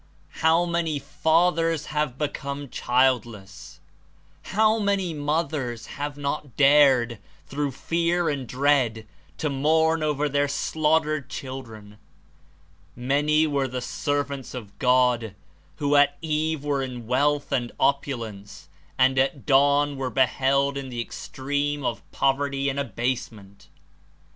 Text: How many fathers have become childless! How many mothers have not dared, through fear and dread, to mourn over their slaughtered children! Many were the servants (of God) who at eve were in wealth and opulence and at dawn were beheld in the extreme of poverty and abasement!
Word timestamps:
How 0.41 0.65
many 0.65 0.97
fathers 0.97 1.85
have 1.93 2.17
become 2.17 2.69
childless! 2.69 3.79
How 4.41 4.79
many 4.79 5.13
mothers 5.13 5.85
have 5.85 6.17
not 6.17 6.57
dared, 6.57 7.19
through 7.45 7.69
fear 7.73 8.27
and 8.27 8.47
dread, 8.47 9.05
to 9.37 9.47
mourn 9.47 10.01
over 10.01 10.27
their 10.27 10.47
slaughtered 10.47 11.29
children! 11.29 11.99
Many 12.95 13.45
were 13.45 13.67
the 13.67 13.79
servants 13.79 14.55
(of 14.55 14.79
God) 14.79 15.35
who 15.75 15.95
at 15.95 16.17
eve 16.23 16.63
were 16.63 16.81
in 16.81 17.05
wealth 17.05 17.51
and 17.51 17.71
opulence 17.79 18.69
and 18.97 19.19
at 19.19 19.45
dawn 19.45 19.97
were 19.97 20.09
beheld 20.09 20.77
in 20.77 20.89
the 20.89 20.99
extreme 20.99 21.85
of 21.85 22.01
poverty 22.11 22.69
and 22.69 22.79
abasement! 22.79 23.67